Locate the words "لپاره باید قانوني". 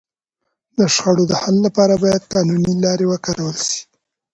1.67-2.73